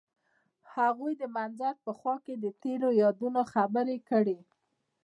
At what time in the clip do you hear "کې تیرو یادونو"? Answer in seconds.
2.25-3.41